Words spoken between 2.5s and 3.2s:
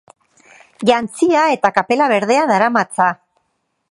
daramatza.